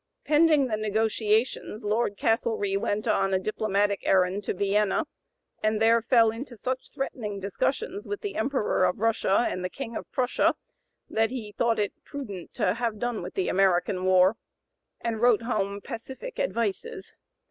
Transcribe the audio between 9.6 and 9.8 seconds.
the